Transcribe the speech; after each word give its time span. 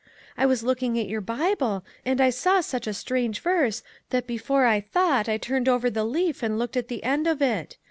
I 0.35 0.47
was 0.47 0.63
looking 0.63 0.97
at 0.97 1.07
your 1.07 1.21
Bible, 1.21 1.85
and 2.03 2.19
I 2.19 2.31
saw 2.31 2.61
such 2.61 2.87
a 2.87 2.91
strange 2.95 3.39
verse 3.39 3.83
that 4.09 4.25
before 4.25 4.65
I 4.65 4.81
thought 4.81 5.29
I 5.29 5.37
turned 5.37 5.69
over 5.69 5.91
the 5.91 6.03
leaf 6.05 6.41
and 6.41 6.57
looked 6.57 6.75
at 6.75 6.87
the 6.87 7.03
end 7.03 7.27
of 7.27 7.39
it. 7.39 7.77